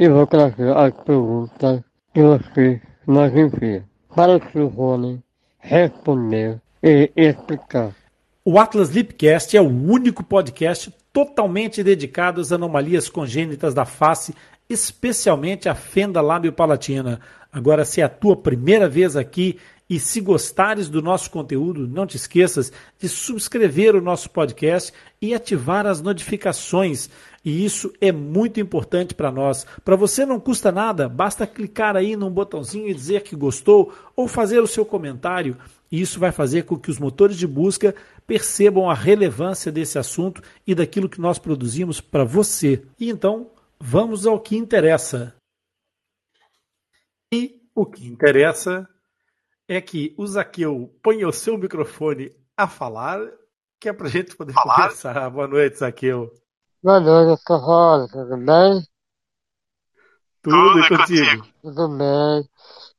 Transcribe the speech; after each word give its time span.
e 0.00 0.08
vou 0.08 0.26
trazer 0.26 0.74
as 0.74 0.94
perguntas 1.04 1.82
que 2.14 2.22
você 2.22 2.80
nos 3.06 3.36
envia 3.36 3.84
para 4.16 4.40
o. 4.54 4.66
Rony 4.66 5.22
responder 5.58 6.58
e 6.82 7.12
explicar. 7.14 7.94
O 8.42 8.58
Atlas 8.58 8.88
Lipcast 8.88 9.54
é 9.54 9.60
o 9.60 9.68
único 9.68 10.24
podcast 10.24 10.90
totalmente 11.12 11.82
dedicado 11.82 12.40
às 12.40 12.50
anomalias 12.50 13.10
congênitas 13.10 13.74
da 13.74 13.84
face, 13.84 14.34
especialmente 14.70 15.68
a 15.68 15.74
fenda 15.74 16.22
lábio-palatina. 16.22 17.20
Agora, 17.52 17.84
se 17.84 18.00
é 18.00 18.04
a 18.04 18.08
tua 18.08 18.34
primeira 18.34 18.88
vez 18.88 19.16
aqui 19.16 19.58
e 19.90 19.98
se 19.98 20.20
gostares 20.20 20.88
do 20.88 21.02
nosso 21.02 21.30
conteúdo, 21.30 21.86
não 21.86 22.06
te 22.06 22.16
esqueças 22.16 22.72
de 22.98 23.06
subscrever 23.06 23.96
o 23.96 24.00
nosso 24.00 24.30
podcast 24.30 24.94
e 25.20 25.34
ativar 25.34 25.84
as 25.84 26.00
notificações. 26.00 27.10
E 27.44 27.64
isso 27.64 27.92
é 28.00 28.12
muito 28.12 28.60
importante 28.60 29.14
para 29.14 29.32
nós. 29.32 29.66
Para 29.84 29.96
você 29.96 30.26
não 30.26 30.38
custa 30.38 30.70
nada, 30.70 31.08
basta 31.08 31.46
clicar 31.46 31.96
aí 31.96 32.14
num 32.14 32.30
botãozinho 32.30 32.88
e 32.88 32.94
dizer 32.94 33.22
que 33.22 33.34
gostou 33.34 33.94
ou 34.14 34.28
fazer 34.28 34.60
o 34.60 34.66
seu 34.66 34.84
comentário. 34.84 35.56
E 35.90 36.00
isso 36.00 36.20
vai 36.20 36.30
fazer 36.30 36.64
com 36.64 36.78
que 36.78 36.90
os 36.90 36.98
motores 36.98 37.36
de 37.36 37.46
busca 37.46 37.94
percebam 38.26 38.88
a 38.88 38.94
relevância 38.94 39.72
desse 39.72 39.98
assunto 39.98 40.42
e 40.66 40.74
daquilo 40.74 41.08
que 41.08 41.20
nós 41.20 41.38
produzimos 41.38 42.00
para 42.00 42.24
você. 42.24 42.84
E 42.98 43.08
então, 43.08 43.50
vamos 43.78 44.26
ao 44.26 44.38
que 44.38 44.56
interessa. 44.56 45.34
E 47.32 47.60
o 47.74 47.86
que 47.86 48.06
interessa 48.06 48.88
é 49.66 49.80
que 49.80 50.14
o 50.18 50.26
Zaqueu 50.26 50.94
ponha 51.02 51.26
o 51.26 51.32
seu 51.32 51.56
microfone 51.56 52.30
a 52.56 52.68
falar, 52.68 53.20
que 53.80 53.88
é 53.88 53.92
para 53.92 54.06
a 54.06 54.10
gente 54.10 54.36
poder 54.36 54.52
falar? 54.52 54.74
conversar. 54.74 55.30
Boa 55.30 55.48
noite, 55.48 55.78
Zaqueu. 55.78 56.32
Boa 56.82 57.00
noite, 57.00 57.42
Corrado, 57.44 58.08
tudo 58.08 58.36
bem? 58.38 58.86
Tudo, 60.42 60.72
Tudo 60.72 60.88
contigo? 60.88 60.98
contigo? 60.98 61.46
Tudo 61.62 61.88
bem. 61.98 62.48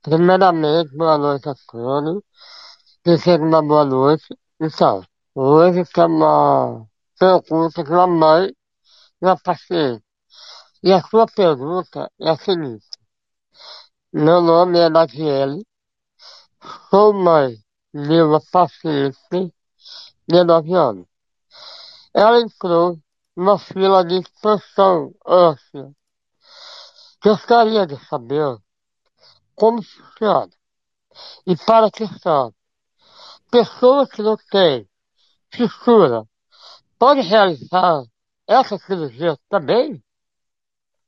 Primeiramente, 0.04 0.96
boa 0.96 1.18
noite 1.18 1.50
a 1.50 1.56
todos. 1.68 2.24
Desejo 3.06 3.44
uma 3.44 3.62
boa 3.62 3.86
noite. 3.86 4.26
Então, 4.60 5.04
hoje 5.36 5.82
estamos 5.82 6.88
pergunta 7.20 7.84
de 7.84 7.90
uma 7.92 8.08
mãe 8.08 8.50
e 8.50 9.26
uma 9.26 9.38
paciente. 9.38 10.04
E 10.84 10.92
a 10.94 11.02
sua 11.02 11.26
pergunta 11.28 12.12
é 12.20 12.30
a 12.30 12.36
seguinte. 12.38 12.86
Meu 14.14 14.42
nome 14.42 14.80
é 14.80 14.90
Naviele, 14.90 15.66
Sou 16.90 17.14
mãe 17.14 17.58
de 17.94 18.22
uma 18.22 18.40
paciente 18.52 19.18
de 20.28 20.44
9 20.44 20.74
anos. 20.76 21.08
Ela 22.14 22.42
entrou 22.42 23.00
numa 23.36 23.58
fila 23.58 24.04
de 24.04 24.20
expansão 24.20 25.14
óssea. 25.26 25.92
Gostaria 27.24 27.86
de 27.86 27.98
saber 28.08 28.58
como 29.56 29.82
funciona. 29.84 30.50
E 31.46 31.56
para 31.56 31.88
a 31.88 31.92
questão, 31.92 32.54
pessoas 33.52 34.10
que 34.10 34.22
não 34.22 34.38
têm 34.50 34.88
fissura 35.54 36.26
podem 36.98 37.24
realizar 37.24 38.04
essa 38.48 38.78
cirurgia 38.78 39.38
também? 39.50 40.04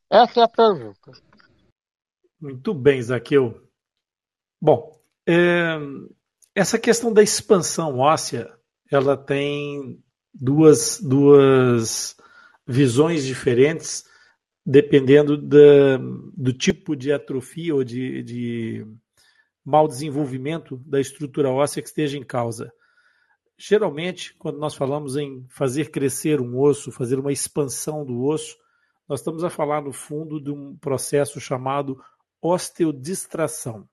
Essa 0.09 0.41
é 0.41 0.43
a 0.43 0.47
pergunta. 0.47 1.11
Muito 2.39 2.73
bem, 2.73 3.01
Zaqueu. 3.01 3.67
Bom, 4.61 4.99
é, 5.27 5.77
essa 6.53 6.77
questão 6.77 7.11
da 7.11 7.23
expansão 7.23 7.97
óssea, 7.99 8.53
ela 8.91 9.17
tem 9.17 10.02
duas, 10.33 10.99
duas 11.01 12.15
visões 12.67 13.23
diferentes 13.25 14.05
dependendo 14.65 15.37
da, 15.37 15.97
do 16.35 16.53
tipo 16.53 16.95
de 16.95 17.11
atrofia 17.11 17.75
ou 17.75 17.83
de, 17.83 18.23
de 18.23 18.87
mau 19.63 19.87
desenvolvimento 19.87 20.77
da 20.85 20.99
estrutura 20.99 21.49
óssea 21.49 21.81
que 21.81 21.89
esteja 21.89 22.17
em 22.17 22.23
causa. 22.23 22.71
Geralmente, 23.57 24.33
quando 24.37 24.57
nós 24.57 24.73
falamos 24.73 25.17
em 25.17 25.45
fazer 25.49 25.91
crescer 25.91 26.39
um 26.39 26.57
osso, 26.57 26.91
fazer 26.91 27.19
uma 27.19 27.31
expansão 27.31 28.05
do 28.05 28.23
osso, 28.23 28.57
nós 29.07 29.19
estamos 29.19 29.43
a 29.43 29.49
falar, 29.49 29.81
no 29.81 29.91
fundo, 29.91 30.41
de 30.41 30.49
um 30.49 30.77
processo 30.77 31.39
chamado 31.39 32.01
osteodistração 32.41 33.87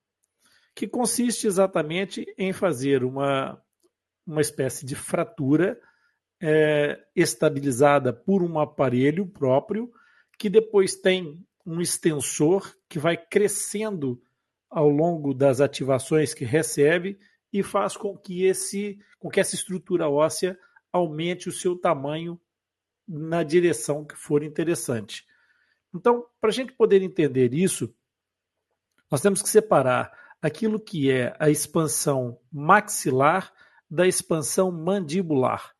que 0.75 0.89
consiste 0.89 1.47
exatamente 1.47 2.25
em 2.39 2.53
fazer 2.53 3.05
uma, 3.05 3.61
uma 4.27 4.41
espécie 4.41 4.87
de 4.87 4.95
fratura 4.95 5.79
é, 6.41 6.99
estabilizada 7.15 8.13
por 8.13 8.43
um 8.43 8.59
aparelho 8.59 9.27
próprio, 9.27 9.93
que 10.39 10.49
depois 10.49 10.95
tem 10.95 11.45
um 11.67 11.81
extensor 11.81 12.75
que 12.89 12.99
vai 12.99 13.17
crescendo 13.17 14.21
ao 14.69 14.89
longo 14.89 15.35
das 15.35 15.61
ativações 15.61 16.33
que 16.33 16.45
recebe 16.45 17.19
e 17.53 17.63
faz 17.63 17.97
com 17.97 18.17
que, 18.17 18.45
esse, 18.45 18.99
com 19.19 19.29
que 19.29 19.41
essa 19.41 19.55
estrutura 19.55 20.09
óssea 20.09 20.59
aumente 20.93 21.49
o 21.49 21.53
seu 21.53 21.77
tamanho 21.77 22.41
na 23.07 23.43
direção 23.43 24.05
que 24.05 24.15
for 24.15 24.43
interessante. 24.43 25.27
Então, 25.93 26.25
para 26.41 26.51
a 26.51 26.53
gente 26.53 26.73
poder 26.73 27.03
entender 27.03 27.53
isso, 27.53 27.93
nós 29.11 29.21
temos 29.21 29.43
que 29.43 29.49
separar 29.49 30.13
aquilo 30.41 30.79
que 30.81 31.11
é 31.11 31.35
a 31.39 31.51
expansão 31.51 32.39
maxilar 32.51 33.53
da 33.91 34.07
expansão 34.07 34.71
mandibular. 34.71 35.75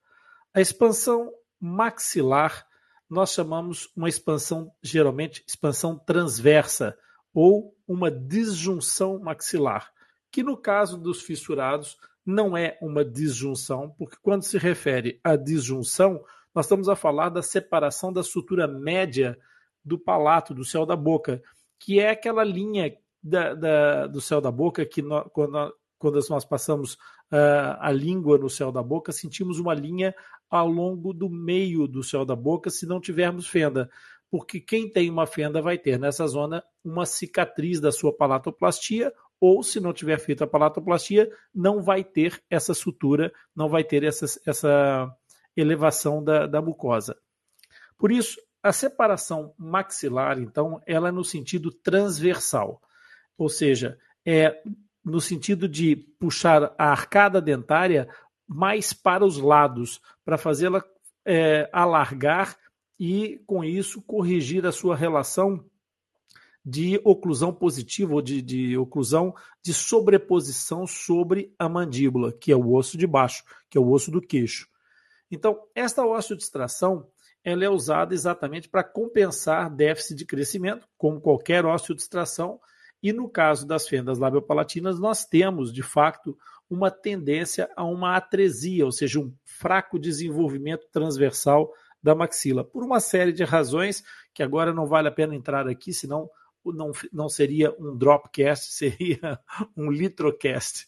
A 0.53 0.61
expansão 0.61 1.33
maxilar 1.61 2.67
nós 3.11 3.33
chamamos 3.33 3.91
uma 3.97 4.09
expansão, 4.09 4.73
geralmente, 4.81 5.45
expansão 5.47 5.99
transversa 5.99 6.97
ou 7.35 7.75
uma 7.87 8.09
disjunção 8.09 9.19
maxilar, 9.19 9.93
que 10.31 10.45
no 10.45 10.57
caso 10.57 10.97
dos 10.97 11.21
fissurados 11.21 11.99
não 12.25 12.57
é 12.57 12.79
uma 12.81 13.05
disjunção, 13.05 13.95
porque 13.99 14.17
quando 14.23 14.45
se 14.45 14.57
refere 14.59 15.21
à 15.25 15.35
disjunção, 15.35 16.25
nós 16.55 16.67
estamos 16.67 16.89
a 16.89 16.95
falar 16.95 17.31
da 17.31 17.43
separação 17.43 18.13
da 18.13 18.23
sutura 18.23 18.69
média 18.69 19.37
do 19.85 19.99
palato, 19.99 20.55
do 20.55 20.65
céu 20.65 20.87
da 20.87 20.95
boca, 20.95 21.43
que 21.81 21.99
é 21.99 22.11
aquela 22.11 22.45
linha 22.45 22.97
da, 23.23 23.55
da, 23.55 24.07
do 24.07 24.21
céu 24.21 24.41
da 24.41 24.53
boca, 24.53 24.87
que 24.87 25.03
quando, 25.33 25.75
quando 25.99 26.29
nós 26.29 26.45
passamos 26.45 26.97
uh, 27.33 27.77
a 27.79 27.91
língua 27.91 28.39
no 28.39 28.49
céu 28.49 28.73
da 28.73 28.83
boca, 28.83 29.13
sentimos 29.13 29.59
uma 29.59 29.75
linha 29.75 30.15
ao 30.49 30.69
longo 30.69 31.13
do 31.13 31.31
meio 31.31 31.87
do 31.87 32.03
céu 32.03 32.25
da 32.25 32.35
boca 32.35 32.71
se 32.71 32.87
não 32.87 33.01
tivermos 33.01 33.47
fenda. 33.47 33.91
Porque 34.31 34.61
quem 34.61 34.91
tem 34.91 35.11
uma 35.11 35.27
fenda 35.27 35.61
vai 35.61 35.77
ter 35.77 35.99
nessa 35.99 36.27
zona 36.27 36.63
uma 36.85 37.05
cicatriz 37.05 37.81
da 37.81 37.91
sua 37.91 38.17
palatoplastia, 38.17 39.13
ou 39.41 39.63
se 39.63 39.81
não 39.81 39.93
tiver 39.93 40.19
feito 40.19 40.45
a 40.45 40.47
palatoplastia, 40.47 41.31
não 41.55 41.83
vai 41.83 42.05
ter 42.05 42.43
essa 42.49 42.75
sutura, 42.75 43.33
não 43.57 43.69
vai 43.69 43.83
ter 43.83 44.05
essa, 44.05 44.27
essa 44.47 45.11
elevação 45.57 46.23
da, 46.23 46.47
da 46.47 46.61
mucosa. 46.61 47.17
Por 47.97 48.13
isso, 48.13 48.39
a 48.63 48.73
separação 48.73 49.55
maxilar, 49.59 50.39
então, 50.39 50.81
ela 50.87 51.09
é 51.09 51.13
no 51.13 51.25
sentido 51.25 51.73
transversal, 51.73 52.81
ou 53.37 53.49
seja, 53.49 53.99
é 54.25 54.63
no 55.05 55.21
sentido 55.21 55.69
de 55.69 55.97
puxar 55.97 56.75
a 56.79 56.91
arcada 56.91 57.41
dentária 57.41 58.09
mais 58.47 58.93
para 58.93 59.25
os 59.25 59.39
lados, 59.39 60.01
para 60.25 60.37
fazê-la 60.37 60.85
é, 61.25 61.69
alargar 61.73 62.57
e, 62.99 63.41
com 63.47 63.65
isso, 63.65 64.03
corrigir 64.03 64.67
a 64.67 64.73
sua 64.73 64.97
relação 64.97 65.65
de 66.65 67.01
oclusão 67.05 67.53
positiva 67.53 68.13
ou 68.13 68.21
de, 68.21 68.43
de 68.43 68.77
oclusão 68.77 69.35
de 69.63 69.73
sobreposição 69.73 70.87
sobre 70.87 71.55
a 71.59 71.69
mandíbula, 71.69 72.33
que 72.33 72.53
é 72.53 72.57
o 72.57 72.75
osso 72.75 72.99
de 72.99 73.07
baixo, 73.07 73.45
que 73.69 73.79
é 73.79 73.81
o 73.81 73.91
osso 73.91 74.11
do 74.11 74.21
queixo. 74.21 74.69
Então, 75.31 75.59
esta 75.75 76.05
osteodistração 76.05 77.07
ela 77.43 77.65
é 77.65 77.71
usada 77.71 78.13
exatamente 78.13 78.69
para 78.69 78.85
compensar 78.85 79.71
déficit 79.71 80.15
de 80.15 80.27
crescimento, 80.27 80.87
como 80.99 81.21
qualquer 81.21 81.65
osteodistração, 81.65 82.61
e 83.03 83.13
no 83.13 83.29
caso 83.29 83.67
das 83.67 83.89
fendas 83.89 84.19
labiopalatinas, 84.19 84.99
nós 84.99 85.25
temos, 85.25 85.73
de 85.73 85.83
fato, 85.83 86.37
uma 86.69 86.91
tendência 86.91 87.69
a 87.75 87.85
uma 87.85 88.17
atresia, 88.17 88.85
ou 88.85 88.93
seja, 88.93 89.19
um 89.19 89.33
fraco 89.45 89.99
desenvolvimento 89.99 90.87
transversal 90.93 91.73
da 92.03 92.15
maxila, 92.15 92.65
por 92.65 92.83
uma 92.83 93.01
série 93.01 93.33
de 93.33 93.45
razões 93.45 94.03
que 94.33 94.43
agora 94.43 94.73
não 94.73 94.87
vale 94.87 95.09
a 95.09 95.13
pena 95.13 95.35
entrar 95.35 95.69
aqui, 95.69 95.93
senão 95.93 96.31
não, 96.65 96.93
não 97.13 97.29
seria 97.29 97.75
um 97.79 97.97
dropcast, 97.97 98.73
seria 98.73 99.39
um 99.77 99.91
litrocast. 99.91 100.87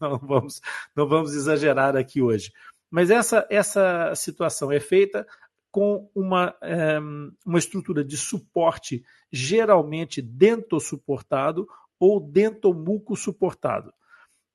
Não 0.00 0.18
vamos, 0.18 0.60
não 0.94 1.08
vamos 1.08 1.34
exagerar 1.34 1.96
aqui 1.96 2.22
hoje. 2.22 2.52
Mas 2.90 3.10
essa, 3.10 3.46
essa 3.50 4.14
situação 4.14 4.72
é 4.72 4.80
feita 4.80 5.26
com 5.70 6.10
uma, 6.14 6.54
é, 6.62 6.98
uma 7.44 7.58
estrutura 7.58 8.04
de 8.04 8.16
suporte 8.16 9.02
geralmente 9.30 10.22
dentosuportado 10.22 11.66
ou 11.98 12.20
dentomuco 12.20 13.16
suportado. 13.16 13.92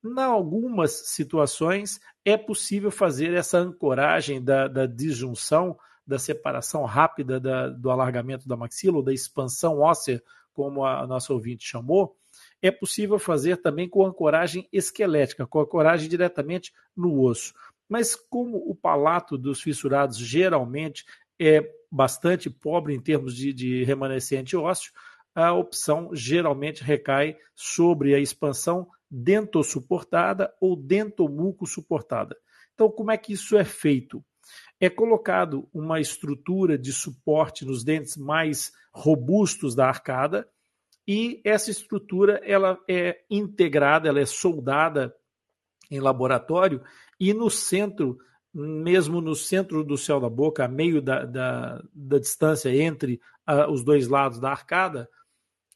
Em 0.04 0.20
algumas 0.20 0.92
situações 1.08 2.00
é 2.24 2.36
possível 2.36 2.90
fazer 2.90 3.32
essa 3.32 3.58
ancoragem 3.58 4.42
da, 4.42 4.68
da 4.68 4.86
disjunção, 4.86 5.78
da 6.06 6.18
separação 6.18 6.84
rápida 6.84 7.40
da, 7.40 7.68
do 7.68 7.90
alargamento 7.90 8.46
da 8.46 8.56
maxila 8.56 8.98
ou 8.98 9.02
da 9.02 9.12
expansão 9.12 9.80
óssea 9.80 10.22
como 10.52 10.84
a 10.84 11.06
nossa 11.06 11.32
ouvinte 11.32 11.66
chamou, 11.66 12.16
é 12.62 12.70
possível 12.70 13.18
fazer 13.18 13.58
também 13.58 13.88
com 13.88 14.06
ancoragem 14.06 14.68
esquelética, 14.72 15.46
com 15.46 15.60
ancoragem 15.60 16.08
diretamente 16.08 16.72
no 16.96 17.20
osso. 17.20 17.52
Mas 17.94 18.16
como 18.16 18.56
o 18.56 18.74
palato 18.74 19.38
dos 19.38 19.62
fissurados 19.62 20.18
geralmente 20.18 21.04
é 21.40 21.62
bastante 21.88 22.50
pobre 22.50 22.92
em 22.92 23.00
termos 23.00 23.36
de, 23.36 23.52
de 23.52 23.84
remanescente 23.84 24.56
ósseo, 24.56 24.92
a 25.32 25.52
opção 25.52 26.10
geralmente 26.12 26.82
recai 26.82 27.36
sobre 27.54 28.12
a 28.12 28.18
expansão 28.18 28.88
dentossuportada 29.08 30.52
ou 30.60 30.74
dentomuco 30.74 31.68
suportada. 31.68 32.36
Então, 32.74 32.90
como 32.90 33.12
é 33.12 33.16
que 33.16 33.32
isso 33.32 33.56
é 33.56 33.64
feito? 33.64 34.24
É 34.80 34.90
colocado 34.90 35.68
uma 35.72 36.00
estrutura 36.00 36.76
de 36.76 36.92
suporte 36.92 37.64
nos 37.64 37.84
dentes 37.84 38.16
mais 38.16 38.72
robustos 38.92 39.72
da 39.76 39.86
arcada 39.86 40.48
e 41.06 41.40
essa 41.44 41.70
estrutura 41.70 42.40
ela 42.42 42.76
é 42.90 43.20
integrada, 43.30 44.08
ela 44.08 44.18
é 44.18 44.26
soldada 44.26 45.14
em 45.88 46.00
laboratório 46.00 46.82
e 47.18 47.32
no 47.32 47.50
centro, 47.50 48.18
mesmo 48.52 49.20
no 49.20 49.34
centro 49.34 49.84
do 49.84 49.96
céu 49.96 50.20
da 50.20 50.28
boca, 50.28 50.64
a 50.64 50.68
meio 50.68 51.00
da, 51.02 51.24
da, 51.24 51.82
da 51.92 52.18
distância 52.18 52.74
entre 52.74 53.20
os 53.68 53.82
dois 53.82 54.08
lados 54.08 54.38
da 54.38 54.50
arcada, 54.50 55.08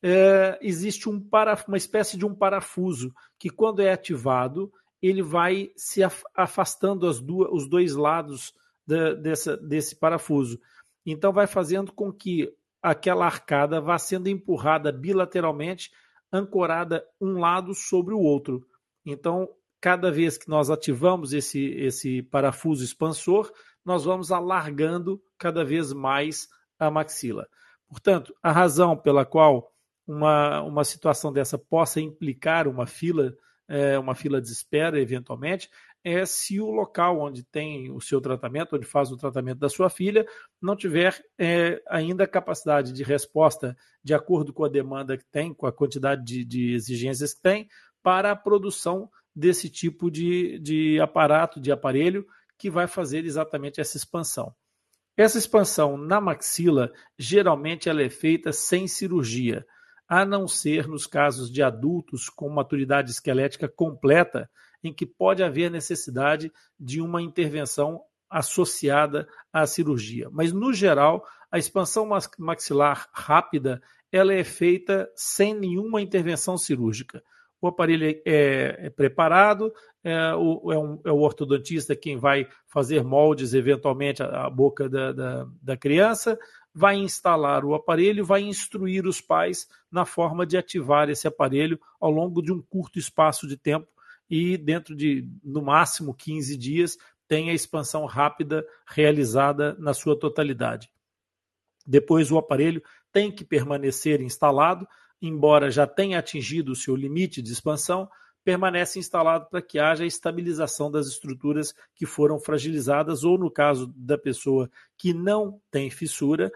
é, 0.03 0.59
existe 0.63 1.09
um 1.09 1.21
para, 1.21 1.63
uma 1.67 1.77
espécie 1.77 2.17
de 2.17 2.25
um 2.25 2.35
parafuso 2.35 3.13
que, 3.39 3.51
quando 3.51 3.81
é 3.81 3.93
ativado, 3.93 4.73
ele 5.03 5.23
vai 5.23 5.71
se 5.77 6.01
afastando 6.35 7.07
as 7.07 7.21
duas, 7.21 7.51
os 7.53 7.69
dois 7.69 7.95
lados 7.95 8.55
da, 8.87 9.15
dessa, 9.15 9.57
desse 9.57 9.97
parafuso. 9.97 10.61
Então, 11.05 11.33
vai 11.33 11.47
fazendo 11.47 11.93
com 11.93 12.13
que 12.13 12.53
aquela 12.83 13.27
arcada 13.27 13.81
vá 13.81 13.99
sendo 13.99 14.29
empurrada 14.29 14.93
bilateralmente, 14.93 15.91
ancorada 16.33 17.05
um 17.21 17.39
lado 17.39 17.75
sobre 17.75 18.15
o 18.15 18.21
outro. 18.21 18.67
Então, 19.05 19.49
cada 19.81 20.11
vez 20.11 20.37
que 20.37 20.49
nós 20.49 20.71
ativamos 20.71 21.33
esse, 21.33 21.71
esse 21.73 22.23
parafuso 22.23 22.85
expansor, 22.85 23.53
nós 23.85 24.05
vamos 24.05 24.33
alargando 24.33 25.23
cada 25.39 25.65
vez 25.65 25.93
mais 25.93 26.49
a 26.79 26.91
maxila. 26.91 27.49
Portanto, 27.89 28.35
a 28.43 28.53
razão 28.53 28.97
pela 28.97 29.25
qual 29.25 29.73
uma, 30.07 30.63
uma 30.63 30.85
situação 30.85 31.33
dessa 31.33 31.59
possa 31.59 32.01
implicar 32.01 32.67
uma 32.69 32.87
fila, 32.87 33.35
é, 33.69 33.99
uma 33.99 34.15
fila 34.15 34.41
de 34.41 34.49
espera, 34.51 35.01
eventualmente, 35.01 35.71
é 36.05 36.25
se 36.25 36.61
o 36.61 36.71
local 36.71 37.21
onde 37.21 37.43
tem 37.43 37.91
o 37.91 38.01
seu 38.01 38.21
tratamento, 38.21 38.77
onde 38.77 38.87
faz 38.87 39.11
o 39.11 39.17
tratamento 39.17 39.59
da 39.59 39.69
sua 39.69 39.91
filha, 39.91 40.27
não 40.61 40.77
tiver 40.77 41.23
é, 41.39 41.83
ainda 41.89 42.27
capacidade 42.27 42.93
de 42.93 43.03
resposta 43.03 43.77
de 44.03 44.15
acordo 44.15 44.53
com 44.53 44.65
a 44.65 44.69
demanda 44.69 45.17
que 45.19 45.25
tem, 45.31 45.53
com 45.53 45.67
a 45.67 45.73
quantidade 45.73 46.25
de, 46.25 46.45
de 46.45 46.73
exigências 46.73 47.35
que 47.35 47.43
tem, 47.43 47.69
para 48.03 48.31
a 48.31 48.37
produção 48.37 49.11
desse 49.39 49.71
tipo 49.71 50.11
de, 50.11 50.59
de 50.59 51.01
aparato, 51.01 51.61
de 51.61 51.71
aparelho, 51.71 52.27
que 52.59 52.69
vai 52.69 52.89
fazer 52.89 53.25
exatamente 53.25 53.81
essa 53.81 53.97
expansão. 53.97 54.53
Essa 55.17 55.39
expansão 55.39 55.97
na 55.97 56.21
maxila, 56.21 56.93
geralmente 57.17 57.89
ela 57.89 58.03
é 58.03 58.11
feita 58.11 58.53
sem 58.53 58.89
cirurgia, 58.89 59.65
a 60.09 60.25
não 60.25 60.49
ser 60.49 60.89
nos 60.89 61.07
casos 61.07 61.53
de 61.53 61.63
adultos 61.63 62.29
com 62.29 62.49
maturidade 62.49 63.13
esquelética 63.13 63.69
completa, 63.69 64.51
em 64.83 64.93
que 64.93 65.07
pode 65.07 65.43
haver 65.43 65.71
necessidade 65.71 66.51
de 66.79 67.01
uma 67.01 67.23
intervenção 67.23 68.01
associada 68.29 69.29
à 69.53 69.67
cirurgia. 69.67 70.29
Mas, 70.33 70.53
no 70.53 70.73
geral, 70.73 71.25
a 71.51 71.59
expansão 71.59 72.09
maxilar 72.39 73.09
rápida 73.13 73.81
ela 74.11 74.35
é 74.35 74.43
feita 74.43 75.09
sem 75.15 75.55
nenhuma 75.55 76.01
intervenção 76.01 76.59
cirúrgica. 76.59 77.23
O 77.61 77.67
aparelho 77.67 78.21
é, 78.25 78.87
é 78.87 78.91
preparado, 78.91 79.73
é 80.05 80.35
o, 80.35 80.73
é, 80.73 80.79
um, 80.79 81.01
é 81.05 81.11
o, 81.11 81.19
ortodontista 81.21 81.97
quem 81.97 82.17
vai 82.17 82.49
fazer 82.67 83.03
moldes, 83.03 83.53
eventualmente, 83.53 84.23
à 84.23 84.49
boca 84.49 84.89
da, 84.89 85.13
da, 85.13 85.47
da 85.61 85.77
criança, 85.77 86.39
vai 86.73 86.97
instalar 86.97 87.65
o 87.65 87.75
aparelho, 87.75 88.25
vai 88.25 88.43
instruir 88.43 89.07
os 89.07 89.21
pais 89.21 89.67
na 89.91 90.05
forma 90.05 90.47
de 90.47 90.57
ativar 90.57 91.11
esse 91.11 91.27
aparelho 91.27 91.81
ao 92.01 92.11
longo 92.11 92.41
de 92.41 92.53
um 92.53 92.63
curto 92.63 92.99
espaço 92.99 93.47
de 93.49 93.57
tempo 93.57 93.89
e 94.31 94.57
dentro 94.57 94.95
de, 94.95 95.29
no 95.43 95.63
máximo, 95.63 96.15
15 96.15 96.57
dias, 96.57 96.97
tem 97.27 97.51
a 97.51 97.55
expansão 97.55 98.05
rápida 98.07 98.65
realizada 98.87 99.75
na 99.79 99.93
sua 99.93 100.19
totalidade. 100.19 100.91
Depois, 101.87 102.31
o 102.31 102.39
aparelho 102.39 102.83
tem 103.13 103.33
que 103.33 103.45
permanecer 103.45 104.21
instalado, 104.21 104.87
embora 105.21 105.71
já 105.71 105.87
tenha 105.87 106.19
atingido 106.19 106.73
o 106.73 106.77
seu 106.77 106.95
limite 106.95 107.43
de 107.43 107.53
expansão, 107.53 108.09
permanece 108.45 108.99
instalado 108.99 109.47
para 109.51 109.61
que 109.61 109.79
haja 109.79 110.07
estabilização 110.07 110.91
das 110.91 111.07
estruturas 111.07 111.75
que 111.95 112.07
foram 112.07 112.39
fragilizadas, 112.39 113.25
ou 113.25 113.37
no 113.37 113.51
caso 113.51 113.93
da 113.97 114.17
pessoa 114.17 114.71
que 114.97 115.13
não 115.13 115.61
tem 115.71 115.91
fissura, 115.91 116.51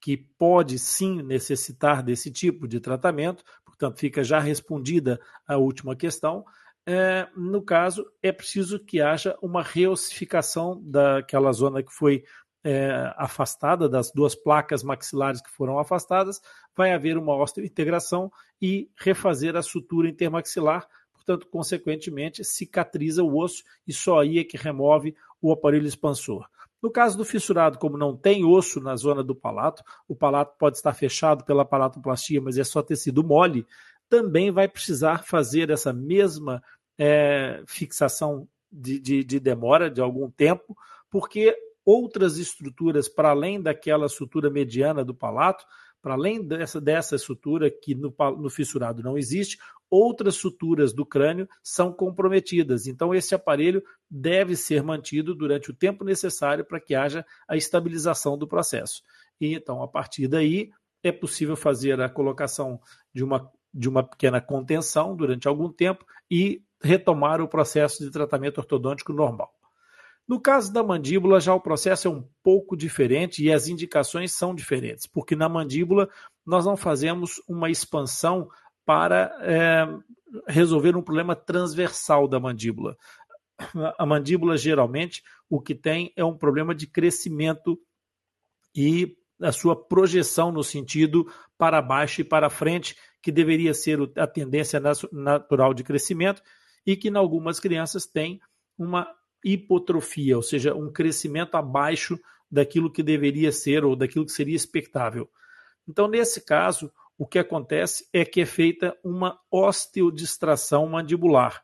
que 0.00 0.16
pode 0.16 0.78
sim 0.78 1.22
necessitar 1.22 2.02
desse 2.02 2.30
tipo 2.30 2.68
de 2.68 2.80
tratamento, 2.80 3.42
portanto, 3.64 3.98
fica 3.98 4.22
já 4.22 4.38
respondida 4.38 5.20
a 5.46 5.56
última 5.56 5.96
questão 5.96 6.44
é, 6.86 7.26
no 7.34 7.62
caso, 7.62 8.04
é 8.22 8.30
preciso 8.30 8.78
que 8.78 9.00
haja 9.00 9.34
uma 9.40 9.62
reossificação 9.62 10.82
daquela 10.84 11.50
zona 11.52 11.82
que 11.82 11.92
foi 11.92 12.24
é, 12.64 13.12
afastada, 13.16 13.88
das 13.88 14.10
duas 14.10 14.34
placas 14.34 14.82
maxilares 14.82 15.42
que 15.42 15.50
foram 15.50 15.78
afastadas, 15.78 16.40
vai 16.74 16.92
haver 16.92 17.18
uma 17.18 17.36
osteointegração 17.36 18.32
e 18.60 18.90
refazer 18.96 19.54
a 19.54 19.62
sutura 19.62 20.08
intermaxilar, 20.08 20.88
portanto, 21.12 21.46
consequentemente, 21.48 22.42
cicatriza 22.42 23.22
o 23.22 23.38
osso 23.38 23.62
e 23.86 23.92
só 23.92 24.20
aí 24.20 24.38
é 24.38 24.44
que 24.44 24.56
remove 24.56 25.14
o 25.40 25.52
aparelho 25.52 25.86
expansor. 25.86 26.48
No 26.82 26.90
caso 26.90 27.16
do 27.16 27.24
fissurado, 27.24 27.78
como 27.78 27.96
não 27.96 28.16
tem 28.16 28.44
osso 28.44 28.80
na 28.80 28.96
zona 28.96 29.22
do 29.22 29.34
palato, 29.34 29.82
o 30.08 30.14
palato 30.14 30.54
pode 30.58 30.76
estar 30.76 30.92
fechado 30.92 31.44
pela 31.44 31.64
palatoplastia, 31.64 32.40
mas 32.40 32.58
é 32.58 32.64
só 32.64 32.82
tecido 32.82 33.24
mole, 33.24 33.66
também 34.08 34.50
vai 34.50 34.68
precisar 34.68 35.24
fazer 35.24 35.70
essa 35.70 35.92
mesma 35.92 36.62
é, 36.98 37.62
fixação 37.66 38.46
de, 38.70 38.98
de, 38.98 39.24
de 39.24 39.40
demora 39.40 39.90
de 39.90 40.00
algum 40.00 40.30
tempo, 40.30 40.76
porque 41.10 41.56
outras 41.84 42.38
estruturas, 42.38 43.08
para 43.08 43.30
além 43.30 43.60
daquela 43.60 44.08
sutura 44.08 44.50
mediana 44.50 45.04
do 45.04 45.14
palato, 45.14 45.64
para 46.00 46.14
além 46.14 46.46
dessa, 46.46 46.80
dessa 46.80 47.16
sutura 47.16 47.70
que 47.70 47.94
no, 47.94 48.14
no, 48.38 48.50
fissurado 48.50 49.02
não 49.02 49.16
existe, 49.16 49.58
outras 49.90 50.34
suturas 50.34 50.92
do 50.92 51.06
crânio 51.06 51.48
são 51.62 51.92
comprometidas. 51.92 52.86
Então, 52.86 53.14
esse 53.14 53.34
aparelho 53.34 53.82
deve 54.10 54.54
ser 54.54 54.82
mantido 54.82 55.34
durante 55.34 55.70
o 55.70 55.74
tempo 55.74 56.04
necessário 56.04 56.64
para 56.64 56.78
que 56.78 56.94
haja 56.94 57.24
a 57.48 57.56
estabilização 57.56 58.36
do 58.36 58.46
processo. 58.46 59.02
e 59.40 59.54
então, 59.54 59.82
a 59.82 59.88
partir 59.88 60.28
daí, 60.28 60.70
é 61.02 61.12
possível 61.12 61.56
fazer 61.56 62.00
a 62.00 62.08
colocação 62.08 62.80
de 63.14 63.22
uma, 63.22 63.50
de 63.72 63.88
uma 63.88 64.02
pequena 64.02 64.40
contenção 64.40 65.14
durante 65.16 65.46
algum 65.48 65.70
tempo 65.70 66.04
e 66.30 66.62
retomar 66.82 67.40
o 67.40 67.48
processo 67.48 68.04
de 68.04 68.10
tratamento 68.10 68.58
ortodôntico 68.58 69.12
normal. 69.12 69.54
No 70.26 70.40
caso 70.40 70.72
da 70.72 70.82
mandíbula, 70.82 71.38
já 71.38 71.54
o 71.54 71.60
processo 71.60 72.08
é 72.08 72.10
um 72.10 72.26
pouco 72.42 72.76
diferente 72.76 73.44
e 73.44 73.52
as 73.52 73.68
indicações 73.68 74.32
são 74.32 74.54
diferentes, 74.54 75.06
porque 75.06 75.36
na 75.36 75.48
mandíbula 75.48 76.08
nós 76.46 76.64
não 76.64 76.76
fazemos 76.76 77.42
uma 77.46 77.70
expansão 77.70 78.48
para 78.86 79.36
é, 79.42 79.86
resolver 80.46 80.96
um 80.96 81.02
problema 81.02 81.36
transversal 81.36 82.26
da 82.26 82.40
mandíbula. 82.40 82.96
A 83.98 84.04
mandíbula, 84.04 84.56
geralmente, 84.56 85.22
o 85.48 85.60
que 85.60 85.74
tem 85.74 86.12
é 86.16 86.24
um 86.24 86.36
problema 86.36 86.74
de 86.74 86.86
crescimento 86.86 87.78
e 88.74 89.16
a 89.40 89.52
sua 89.52 89.76
projeção 89.76 90.50
no 90.50 90.64
sentido 90.64 91.30
para 91.56 91.80
baixo 91.82 92.20
e 92.20 92.24
para 92.24 92.50
frente, 92.50 92.96
que 93.22 93.30
deveria 93.30 93.72
ser 93.72 93.98
a 94.16 94.26
tendência 94.26 94.80
natural 95.12 95.72
de 95.72 95.84
crescimento, 95.84 96.42
e 96.86 96.96
que 96.96 97.08
em 97.08 97.16
algumas 97.16 97.60
crianças 97.60 98.06
tem 98.06 98.40
uma 98.76 99.08
hipotrofia, 99.44 100.36
ou 100.36 100.42
seja, 100.42 100.74
um 100.74 100.90
crescimento 100.90 101.56
abaixo 101.56 102.18
daquilo 102.50 102.90
que 102.90 103.02
deveria 103.02 103.52
ser 103.52 103.84
ou 103.84 103.94
daquilo 103.94 104.24
que 104.24 104.32
seria 104.32 104.56
expectável. 104.56 105.28
Então, 105.86 106.08
nesse 106.08 106.40
caso, 106.40 106.90
o 107.18 107.26
que 107.26 107.38
acontece 107.38 108.08
é 108.12 108.24
que 108.24 108.40
é 108.40 108.46
feita 108.46 108.96
uma 109.04 109.38
osteodistração 109.50 110.86
mandibular. 110.88 111.62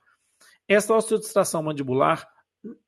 Essa 0.68 0.94
osteodistração 0.94 1.62
mandibular, 1.62 2.28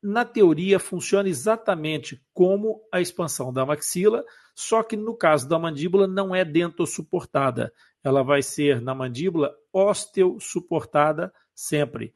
na 0.01 0.23
teoria, 0.23 0.79
funciona 0.79 1.27
exatamente 1.27 2.23
como 2.33 2.81
a 2.91 3.01
expansão 3.01 3.51
da 3.51 3.65
maxila, 3.65 4.23
só 4.55 4.83
que 4.83 4.95
no 4.95 5.15
caso 5.15 5.49
da 5.49 5.57
mandíbula 5.57 6.07
não 6.07 6.35
é 6.35 6.45
dentossuportada. 6.45 7.73
Ela 8.03 8.23
vai 8.23 8.41
ser 8.41 8.81
na 8.81 8.93
mandíbula 8.93 9.53
osteossuportada 9.73 11.33
sempre. 11.55 12.13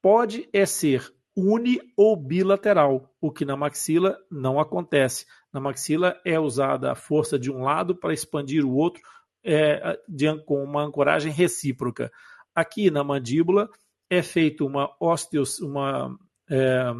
Pode 0.00 0.48
é 0.52 0.64
ser 0.64 1.12
uni 1.36 1.80
ou 1.96 2.16
bilateral, 2.16 3.12
o 3.20 3.30
que 3.30 3.44
na 3.44 3.56
maxila 3.56 4.16
não 4.30 4.60
acontece. 4.60 5.26
Na 5.52 5.60
maxila 5.60 6.20
é 6.24 6.38
usada 6.38 6.92
a 6.92 6.94
força 6.94 7.38
de 7.38 7.50
um 7.50 7.62
lado 7.62 7.94
para 7.94 8.14
expandir 8.14 8.64
o 8.64 8.74
outro 8.74 9.02
é, 9.44 9.98
de, 10.08 10.36
com 10.44 10.62
uma 10.62 10.82
ancoragem 10.82 11.32
recíproca. 11.32 12.10
Aqui 12.54 12.90
na 12.90 13.02
mandíbula 13.02 13.68
é 14.08 14.22
feito 14.22 14.64
uma 14.64 14.94
osteos, 15.00 15.58
uma, 15.60 16.16
é, 16.48 16.92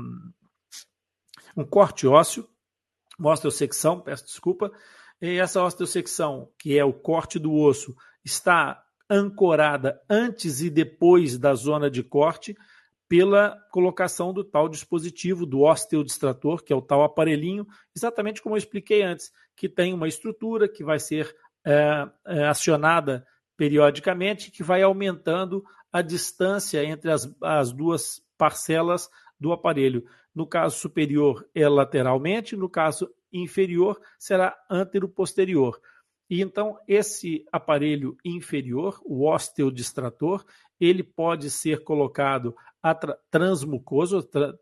um 1.57 1.65
corte 1.65 2.07
ósseo, 2.07 2.49
uma 3.19 3.31
osteossecção, 3.31 4.01
peço 4.01 4.25
desculpa, 4.27 4.73
e 5.23 5.39
essa 5.39 5.63
osteossecção, 5.63 6.51
que 6.59 6.77
é 6.77 6.85
o 6.85 6.93
corte 6.93 7.39
do 7.39 7.55
osso, 7.55 7.95
está 8.25 8.83
ancorada 9.09 10.01
antes 10.11 10.61
e 10.61 10.69
depois 10.69 11.39
da 11.39 11.55
zona 11.55 11.91
de 11.91 12.03
corte, 12.03 12.57
pela 13.09 13.57
colocação 13.71 14.33
do 14.33 14.43
tal 14.43 14.69
dispositivo, 14.69 15.45
do 15.45 15.63
osteodistrator, 15.63 16.63
que 16.63 16.73
é 16.73 16.77
o 16.77 16.83
tal 16.83 17.03
aparelhinho, 17.03 17.67
exatamente 17.95 18.43
como 18.43 18.55
eu 18.55 18.59
expliquei 18.59 19.03
antes, 19.03 19.31
que 19.57 19.69
tem 19.69 19.93
uma 19.93 20.09
estrutura 20.09 20.69
que 20.69 20.83
vai 20.83 20.99
ser 20.99 21.35
é, 21.67 22.09
é, 22.27 22.47
acionada 22.47 23.27
periodicamente, 23.57 24.51
que 24.51 24.63
vai 24.63 24.83
aumentando 24.83 25.65
a 25.93 26.03
distância 26.03 26.85
entre 26.85 27.11
as, 27.11 27.31
as 27.41 27.73
duas 27.73 28.23
parcelas 28.37 29.09
do 29.39 29.53
aparelho. 29.53 30.05
No 30.35 30.47
caso 30.47 30.77
superior 30.79 31.49
é 31.55 31.69
lateralmente, 31.69 32.57
no 32.57 32.69
caso 32.69 33.09
inferior 33.33 34.01
será 34.19 34.57
antero-posterior. 34.71 35.81
E 36.29 36.41
então 36.41 36.79
esse 36.89 37.45
aparelho 37.53 38.17
inferior, 38.25 39.01
o 39.05 39.29
osteodistrator, 39.29 40.45
ele 40.81 41.03
pode 41.03 41.51
ser 41.51 41.85
colocado 41.85 42.57
transmucoso, 43.31 44.23
tra 44.23 44.55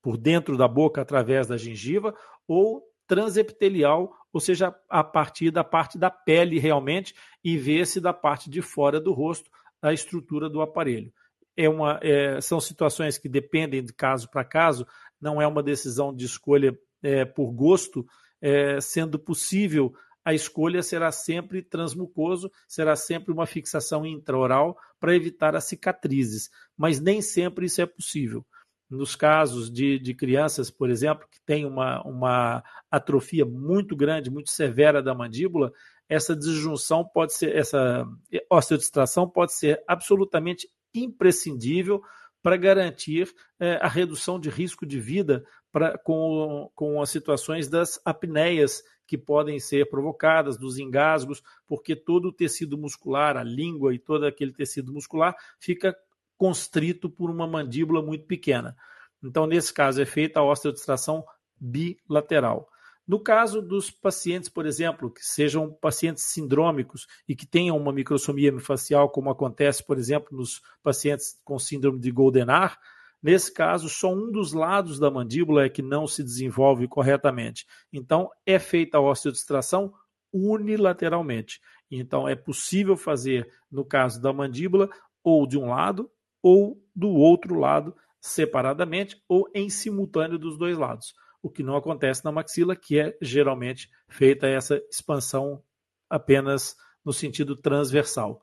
por 0.00 0.16
dentro 0.16 0.56
da 0.56 0.66
boca 0.66 1.02
através 1.02 1.46
da 1.46 1.58
gengiva, 1.58 2.14
ou 2.48 2.82
transepitelial, 3.06 4.10
ou 4.32 4.40
seja, 4.40 4.74
a 4.88 5.04
partir 5.04 5.50
da 5.50 5.62
parte 5.62 5.98
da 5.98 6.10
pele 6.10 6.58
realmente, 6.58 7.14
e 7.44 7.58
ver-se 7.58 8.00
da 8.00 8.12
parte 8.12 8.48
de 8.48 8.62
fora 8.62 8.98
do 8.98 9.12
rosto 9.12 9.50
a 9.82 9.92
estrutura 9.92 10.48
do 10.48 10.62
aparelho. 10.62 11.12
É 11.56 11.68
uma, 11.68 11.98
é, 12.02 12.40
são 12.40 12.60
situações 12.60 13.18
que 13.18 13.28
dependem 13.28 13.84
de 13.84 13.92
caso 13.92 14.30
para 14.30 14.44
caso, 14.44 14.86
não 15.20 15.40
é 15.40 15.46
uma 15.46 15.62
decisão 15.62 16.14
de 16.14 16.24
escolha 16.24 16.78
é, 17.02 17.24
por 17.24 17.50
gosto, 17.52 18.06
é, 18.40 18.80
sendo 18.80 19.18
possível 19.18 19.94
a 20.26 20.34
escolha 20.34 20.82
será 20.82 21.12
sempre 21.12 21.62
transmucoso, 21.62 22.50
será 22.66 22.96
sempre 22.96 23.32
uma 23.32 23.46
fixação 23.46 24.04
intraoral 24.04 24.76
para 24.98 25.14
evitar 25.14 25.54
as 25.54 25.66
cicatrizes, 25.66 26.50
mas 26.76 26.98
nem 26.98 27.22
sempre 27.22 27.66
isso 27.66 27.80
é 27.80 27.86
possível. 27.86 28.44
Nos 28.90 29.14
casos 29.14 29.70
de, 29.70 30.00
de 30.00 30.12
crianças, 30.14 30.68
por 30.68 30.90
exemplo, 30.90 31.28
que 31.30 31.40
têm 31.46 31.64
uma, 31.64 32.02
uma 32.02 32.64
atrofia 32.90 33.44
muito 33.44 33.94
grande, 33.94 34.28
muito 34.28 34.50
severa 34.50 35.00
da 35.00 35.14
mandíbula, 35.14 35.72
essa 36.08 36.34
disjunção 36.34 37.04
pode 37.04 37.32
ser, 37.32 37.54
essa 37.54 38.04
osteodistração 38.50 39.30
pode 39.30 39.52
ser 39.52 39.80
absolutamente 39.86 40.68
imprescindível 40.92 42.02
para 42.46 42.56
garantir 42.56 43.34
é, 43.58 43.74
a 43.82 43.88
redução 43.88 44.38
de 44.38 44.48
risco 44.48 44.86
de 44.86 45.00
vida 45.00 45.44
pra, 45.72 45.98
com, 45.98 46.70
com 46.76 47.02
as 47.02 47.10
situações 47.10 47.68
das 47.68 48.00
apneias 48.04 48.84
que 49.04 49.18
podem 49.18 49.58
ser 49.58 49.90
provocadas, 49.90 50.56
dos 50.56 50.78
engasgos, 50.78 51.42
porque 51.66 51.96
todo 51.96 52.26
o 52.28 52.32
tecido 52.32 52.78
muscular, 52.78 53.36
a 53.36 53.42
língua 53.42 53.92
e 53.92 53.98
todo 53.98 54.26
aquele 54.26 54.52
tecido 54.52 54.92
muscular 54.92 55.34
fica 55.58 55.92
constrito 56.38 57.10
por 57.10 57.30
uma 57.30 57.48
mandíbula 57.48 58.00
muito 58.00 58.26
pequena. 58.26 58.76
Então, 59.20 59.44
nesse 59.44 59.74
caso, 59.74 60.00
é 60.00 60.06
feita 60.06 60.38
a 60.38 60.44
osteodistração 60.44 61.24
bilateral. 61.58 62.68
No 63.06 63.20
caso 63.20 63.62
dos 63.62 63.90
pacientes, 63.90 64.48
por 64.48 64.66
exemplo, 64.66 65.10
que 65.10 65.24
sejam 65.24 65.72
pacientes 65.72 66.24
sindrômicos 66.24 67.06
e 67.28 67.36
que 67.36 67.46
tenham 67.46 67.76
uma 67.76 67.92
microsomia 67.92 68.58
facial, 68.58 69.08
como 69.10 69.30
acontece, 69.30 69.84
por 69.84 69.96
exemplo, 69.98 70.36
nos 70.36 70.60
pacientes 70.82 71.40
com 71.44 71.58
síndrome 71.58 72.00
de 72.00 72.10
Goldenar, 72.10 72.78
Nesse 73.22 73.52
caso, 73.52 73.88
só 73.88 74.12
um 74.12 74.30
dos 74.30 74.52
lados 74.52 75.00
da 75.00 75.10
mandíbula 75.10 75.64
é 75.64 75.68
que 75.68 75.82
não 75.82 76.06
se 76.06 76.22
desenvolve 76.22 76.86
corretamente. 76.86 77.66
Então, 77.92 78.30
é 78.44 78.58
feita 78.58 78.98
a 78.98 79.00
osteodistração 79.00 79.92
unilateralmente. 80.32 81.60
Então, 81.90 82.28
é 82.28 82.36
possível 82.36 82.96
fazer, 82.96 83.50
no 83.68 83.84
caso 83.84 84.20
da 84.20 84.32
mandíbula, 84.32 84.88
ou 85.24 85.46
de 85.46 85.58
um 85.58 85.70
lado 85.70 86.08
ou 86.40 86.80
do 86.94 87.08
outro 87.08 87.58
lado, 87.58 87.96
separadamente 88.20 89.20
ou 89.28 89.48
em 89.52 89.68
simultâneo 89.68 90.38
dos 90.38 90.56
dois 90.56 90.78
lados. 90.78 91.12
O 91.46 91.48
que 91.48 91.62
não 91.62 91.76
acontece 91.76 92.24
na 92.24 92.32
maxila, 92.32 92.74
que 92.74 92.98
é 92.98 93.16
geralmente 93.22 93.88
feita 94.08 94.48
essa 94.48 94.82
expansão 94.90 95.62
apenas 96.10 96.74
no 97.04 97.12
sentido 97.12 97.54
transversal. 97.54 98.42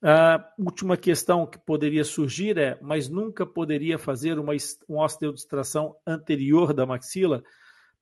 A 0.00 0.48
última 0.56 0.96
questão 0.96 1.44
que 1.44 1.58
poderia 1.58 2.04
surgir 2.04 2.56
é: 2.56 2.78
mas 2.80 3.08
nunca 3.08 3.44
poderia 3.44 3.98
fazer 3.98 4.38
uma, 4.38 4.52
uma 4.88 5.04
osteodistração 5.04 5.96
anterior 6.06 6.72
da 6.72 6.86
maxila? 6.86 7.42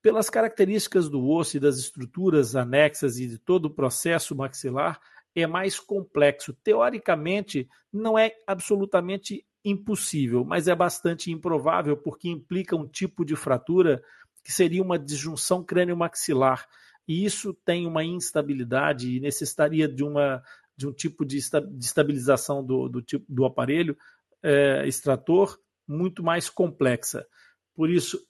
Pelas 0.03 0.29
características 0.29 1.09
do 1.09 1.27
osso 1.27 1.57
e 1.57 1.61
das 1.61 1.79
estruturas 1.79 2.55
anexas 2.55 3.19
e 3.19 3.27
de 3.27 3.39
todo 3.39 3.65
o 3.65 3.75
processo 3.75 4.37
maxilar, 4.37 5.01
é 5.35 5.47
mais 5.47 5.81
complexo. 5.81 6.53
Teoricamente, 6.63 7.67
não 7.91 8.19
é 8.19 8.33
absolutamente 8.47 9.47
impossível, 9.69 10.45
mas 10.45 10.69
é 10.69 10.75
bastante 10.75 11.31
improvável 11.31 11.97
porque 11.97 12.29
implica 12.29 12.77
um 12.77 12.87
tipo 12.87 13.25
de 13.25 13.35
fratura 13.35 14.03
que 14.45 14.53
seria 14.53 14.83
uma 14.83 14.99
disjunção 14.99 15.65
crânio-maxilar. 15.65 16.67
E 17.07 17.25
isso 17.25 17.53
tem 17.65 17.87
uma 17.87 18.05
instabilidade 18.05 19.17
e 19.17 19.21
necessitaria 19.21 19.89
de 19.89 20.05
uma 20.05 20.43
de 20.77 20.87
um 20.87 20.93
tipo 20.93 21.25
de 21.25 21.39
estabilização 21.39 22.63
do, 22.63 22.87
do, 22.87 23.01
tipo, 23.01 23.25
do 23.27 23.47
aparelho 23.47 23.97
é, 24.43 24.87
extrator 24.87 25.59
muito 25.89 26.23
mais 26.23 26.51
complexa. 26.51 27.27
Por 27.75 27.89
isso, 27.89 28.21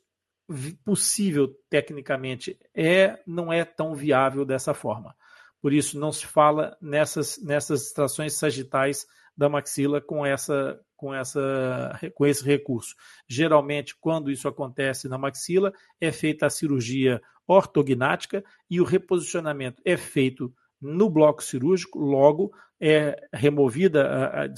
possível 0.85 1.49
tecnicamente 1.69 2.57
é, 2.73 3.21
não 3.27 3.53
é 3.53 3.65
tão 3.65 3.97
viável 3.97 4.45
dessa 4.45 4.73
forma. 4.73 5.17
Por 5.61 5.73
isso, 5.73 5.99
não 5.99 6.13
se 6.13 6.25
fala 6.25 6.77
nessas, 6.81 7.37
nessas 7.43 7.87
extrações 7.87 8.35
sagitais 8.35 9.07
da 9.37 9.49
maxila 9.49 10.01
com, 10.01 10.25
essa, 10.25 10.81
com, 10.97 11.13
essa, 11.15 11.99
com 12.15 12.27
esse 12.27 12.45
recurso. 12.45 12.95
Geralmente, 13.29 13.95
quando 14.01 14.31
isso 14.31 14.49
acontece 14.49 15.09
na 15.09 15.19
maxila, 15.19 15.73
é 16.01 16.11
feita 16.11 16.47
a 16.47 16.51
cirurgia 16.51 17.21
ortognática 17.47 18.45
e 18.69 18.81
o 18.81 18.85
reposicionamento 18.85 19.81
é 19.85 19.97
feito 19.97 20.53
no 20.81 21.09
bloco 21.09 21.43
cirúrgico, 21.43 21.99
logo 21.99 22.53
é 22.81 23.29
removida, 23.33 24.07
a, 24.07 24.45
a, 24.45 24.49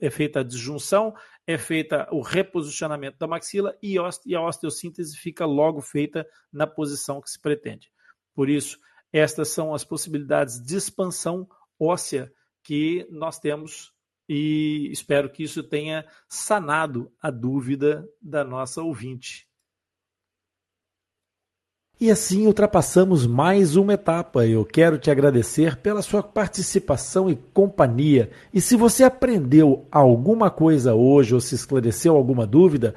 é 0.00 0.10
feita 0.10 0.40
a 0.40 0.42
disjunção, 0.42 1.14
é 1.46 1.58
feita 1.58 2.08
o 2.10 2.20
reposicionamento 2.20 3.18
da 3.18 3.26
maxila 3.26 3.76
e 3.82 3.96
a 3.98 4.42
osteossíntese 4.42 5.16
fica 5.16 5.44
logo 5.44 5.80
feita 5.80 6.26
na 6.52 6.66
posição 6.66 7.20
que 7.20 7.30
se 7.30 7.40
pretende. 7.40 7.90
Por 8.34 8.48
isso, 8.48 8.78
estas 9.12 9.48
são 9.48 9.74
as 9.74 9.84
possibilidades 9.84 10.60
de 10.60 10.76
expansão 10.76 11.46
óssea 11.78 12.32
que 12.64 13.06
nós 13.10 13.38
temos 13.38 13.91
e 14.28 14.88
espero 14.92 15.30
que 15.30 15.42
isso 15.42 15.62
tenha 15.62 16.04
sanado 16.28 17.12
a 17.20 17.30
dúvida 17.30 18.08
da 18.20 18.44
nossa 18.44 18.82
ouvinte. 18.82 19.46
E 22.02 22.10
assim 22.10 22.48
ultrapassamos 22.48 23.28
mais 23.28 23.76
uma 23.76 23.94
etapa. 23.94 24.44
Eu 24.44 24.64
quero 24.64 24.98
te 24.98 25.08
agradecer 25.08 25.76
pela 25.76 26.02
sua 26.02 26.20
participação 26.20 27.30
e 27.30 27.36
companhia. 27.36 28.30
E 28.52 28.60
se 28.60 28.74
você 28.74 29.04
aprendeu 29.04 29.86
alguma 29.88 30.50
coisa 30.50 30.94
hoje 30.94 31.32
ou 31.32 31.40
se 31.40 31.54
esclareceu 31.54 32.16
alguma 32.16 32.44
dúvida, 32.44 32.96